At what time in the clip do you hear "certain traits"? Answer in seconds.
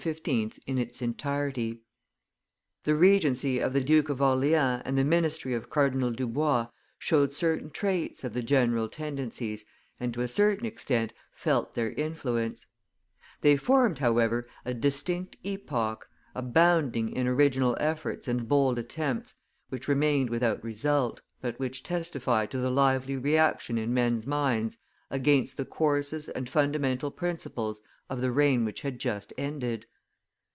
7.35-8.23